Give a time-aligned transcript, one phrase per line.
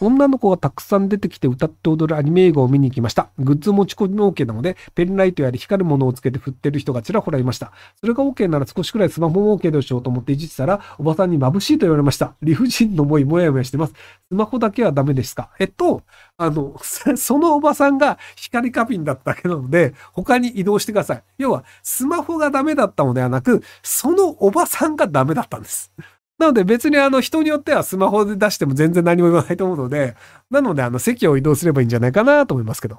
[0.00, 3.30] 女の子がたくさん出てきて歌って踊るアニメ映画を見に行きました。
[3.38, 7.72] グッズ持ち込み OK なので、ペンライトやり光るものをつけて振ってる人がちらほらいました。
[7.98, 12.34] それが OK なら少しくらいスマホも OK でしょうと思っていじってたら、おばさんに眩しいと言われました。
[12.42, 13.94] 理不尽の思いもやもやしてます。
[14.28, 16.02] スマホだけはダメですかえっと、
[16.36, 16.76] あの、
[17.16, 21.22] そのおばさんが光過敏だっただけなので、他に移動してください。
[21.38, 25.92] 要は、スマホがダメだったのではなく、そのおばさんがダメだったんです。
[26.38, 30.16] なので別にあの人によってはスマホで出しても全然何も言わないと思うので、
[30.50, 32.98] なのであの席を移動すればいいんじゃないかなと思いますけど。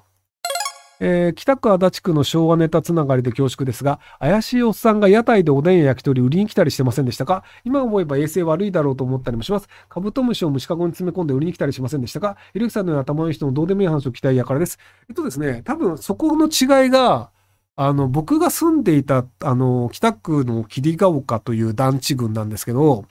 [0.99, 7.43] えー、北区足立区の昭和ネタつながりで恐縮ですが、怪しいおっさんが屋台でおでんや焼き鳥売りに来たりしてませんでしたか？
[7.63, 9.67] 今思えば衛生悪いだろうと思ったりもします。
[9.89, 12.35] カブトムシを虫かごに詰め込んで売りに来たりしませんでしたか？
[12.51, 14.79] ひろゆきさんのような頭のいい人のどうでもいい話を期待やからです。
[15.07, 17.29] えっとですね、多分そこの違いが、
[17.75, 23.05] あの、僕が住んでいた、あの、北区の霧ヶ丘という団地群なんですけど、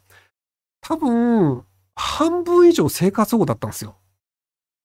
[0.80, 3.96] 多分、半分以上生活保護だったんですよ。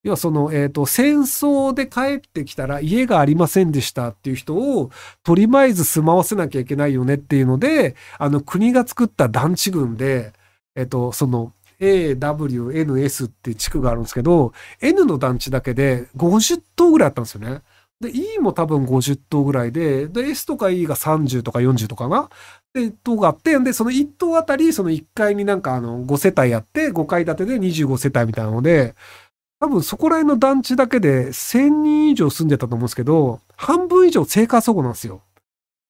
[0.02, 4.90] 要はその、えっ、ー、と、戦争で帰ってきたら家がありませんでしたっていう人を、
[5.22, 10.32] とりあえず住まわせなきゃいけないよねっていうので、あの、国が作った団地群で、
[10.74, 17.62] えっ、ー、と、その、A、W、N、S って地区があるんですけど、N の団地だけで50棟ぐらいあったんですよね。
[18.02, 22.28] で、E も多分50棟ぐらいで、で、S とか E が30とか40とかな。
[22.74, 28.96] で、棟があって、で、その1棟あたり、その1階になんかあの、5世帯あって、5階建てで25世帯みたいなので、
[29.60, 35.22] 多分そこら辺の団地だけで1000人以上住んでたと思うんですけど、半分以上生活保護なんですよ。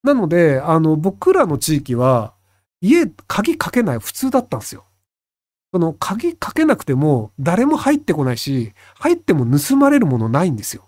[0.03, 2.35] なので、あの、僕らの地域は、
[2.83, 4.85] 家、鍵かけない普通だったんですよ。
[5.73, 10.85] その鍵かけなくても誰も入ってこないし、入っても盗まれるものないんですよ。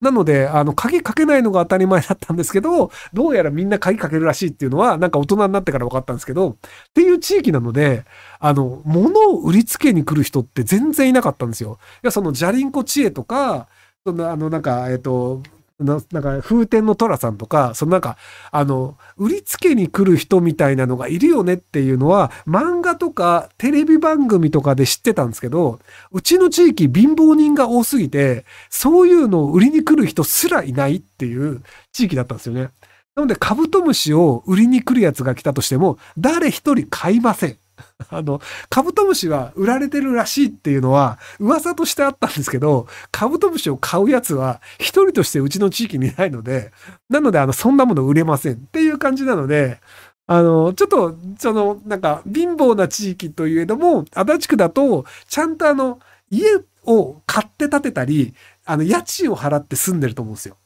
[0.00, 6.56] なので、あの、鍵かけないのが当たり前だったんですけど、どうやらみんな鍵かけるらしいっていうのは、なんか大人になってから分かったんですけど、っ
[6.94, 8.04] ていう地域なので、
[8.38, 11.78] あの、物を売りつけに来る人って全然いなかったんですよ。
[12.04, 13.68] いや、その、じゃりんこ知恵とか、
[14.04, 15.42] その、あの、なんか、えっ、と、
[15.78, 18.16] なんか風天の寅さんとか、そのなんか、
[18.50, 25.78] あの、売りつけに来る人みたいなのがいるよねっていうのは、漫画とかテレビ番組とかで知ってたんですけど、
[26.12, 32.70] うちの地域貧乏人が多すぎて、そういうのを売りに来る人すらいないっていう地域だったんですよね。
[33.14, 37.58] なので、カブトムシを売りに来るやつが来たとしても、誰一人買いません。
[38.10, 46.72] あの、カブトムシは売られてるらしいっていうのは噂としてあったんですけど、カブトムシを買うやつは一人としてうちの地域にいないので、
[47.08, 49.80] なのであの、そんなもの売れませんっていう感じなので、
[50.28, 56.00] あの、ちょっと、その、なんか、貧乏な地域といえども、足立区だと、ちゃんとあの、
[56.30, 56.46] 家
[56.84, 58.34] を買って建てたり、
[58.64, 60.56] あの、家賃を払って住んでると思うんですよ。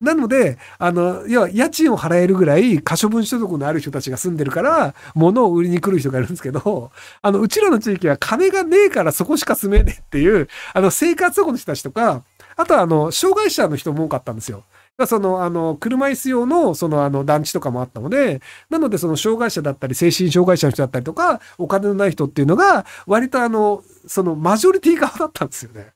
[0.00, 12.22] なので、あの、要は家賃を払えるぐらい可処分所得のある人たちが住んでるから、物を売りに来る人がいるんですけど、あの、うちらの地域は金がねえからそこしか住めねえっていう、あの、生活保護の人たちとか、
[12.56, 14.64] あとはあの、障害者の人も多かったんですよ。
[15.06, 25.92] その、あの、車椅子用の、その、あの、団地とかもあったので、なので、その、障害者だったり、精神障害者の人だったりとか、お金のない人っていうのが、割とあの、その、マジョリティ側だったんですよね。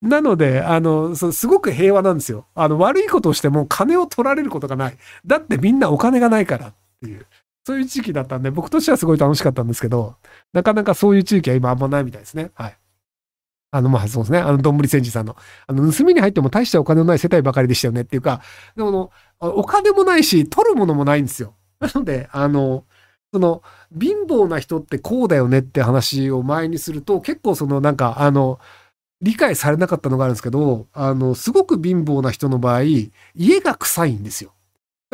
[0.00, 2.46] なので、あの、すごく平和なんですよ。
[2.54, 4.96] あの、悪いことをしても金を取られることがない。
[5.24, 7.26] だってみんなお金がないからっていう、
[7.64, 10.16] そういう地域だったんで、僕としてはすごい楽しかったんですけど、
[10.52, 12.50] なかなかそういう地域は今あんまないみたいですね。
[12.54, 12.78] はい。
[13.70, 14.38] あの、まあ、そうですね。
[14.38, 15.34] あの、どんぶり戦時さんの。
[15.66, 18.42] あの、盗みに入っても大したお金のない世帯ばかりでしたよねっていうか、
[18.76, 21.54] でも、お金もないし、取るものもないんですよ。
[21.80, 22.84] なので、あの、
[23.32, 23.62] その、
[23.98, 28.60] 貧乏な人ってこうだよねって話を前にすると、結構その、なんか、あの、
[29.22, 32.82] 理解されなかったのがあるんですけど、あの、すごく貧乏な人の場合、
[33.34, 34.52] 家が臭いんですよ。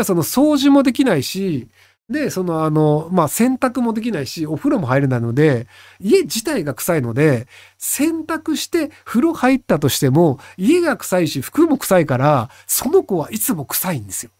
[0.02, 1.68] その掃除もできないし、
[2.08, 5.66] で、そのあの、まあ、洗濯もできないし、お風呂も入れないので、
[6.00, 7.46] 家自体が臭いので、
[7.76, 14.32] 洗濯して風呂入ったとしても、家が臭いし、服も臭いから、その子はいつも臭いんですよ。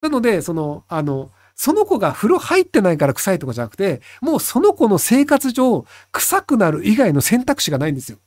[0.00, 8.18] なので、その、あの、その子が風呂入ってないから臭いとかじゃなくて、もうその子の生活上、臭くなる以外の選択肢がないんですよ。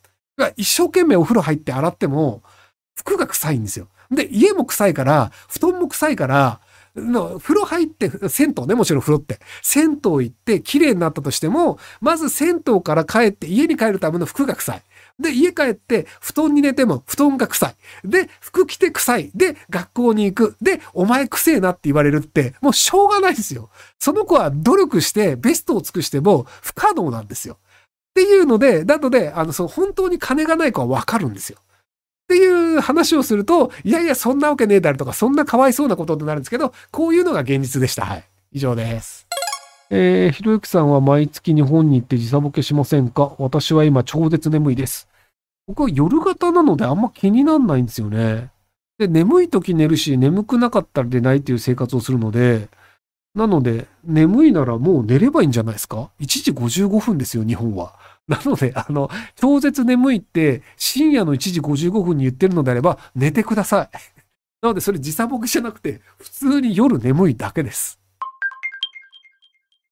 [0.55, 2.43] 一生懸命お風呂入って洗っても、
[2.95, 3.87] 服が臭いんですよ。
[4.11, 6.59] で、家も臭いから、布団も臭いから、
[6.95, 9.39] の風呂入って、銭湯ね、もちろん風呂って。
[9.61, 14.83] 銭湯行って綺麗になったとしても、まず銭湯から帰って家に帰るための服が臭い。
[15.19, 17.75] で、家帰って布団に寝ても布団が臭い。
[18.03, 19.31] で、服着て臭い。
[19.33, 20.57] で、学校に行く。
[20.61, 23.69] で、お前臭えなって言われるって、もうしょうがないですよ。
[23.99, 27.55] その子は努力してベストを尽くしても不可能なんですよ。
[27.55, 27.57] っ
[28.15, 31.59] ていうので、なので、あの、そう、本当に金がない子はわかるんですよ。
[31.59, 38.05] っていう話をすると、いやいや、そんなわけねえだろとか、そんなかわいそうなことになるんですけど、こういうのが現実でした。
[38.05, 38.23] はい。
[38.51, 39.27] 以上です。
[39.91, 43.35] えー、ひろゆきさんは毎月日本に行って時差ボケしませんか？
[43.37, 45.07] 私は今超絶眠いです。
[45.67, 48.49] 僕は夜型なのであんま気になんないんですよね。
[48.97, 52.69] で、眠い時寝るし、眠くなかったら寝ないっていう生活をするので、
[53.35, 57.93] なので、眠いならもう寝ればいいんじゃないですか ?1 時55分ですよ、日本は。
[58.27, 63.89] なので、あの、超絶眠いって深夜の1時55分に言ってるのであれば寝てください。
[64.61, 67.99] なので、それ時差ボケじゃなくて、普通に夜眠いだけです。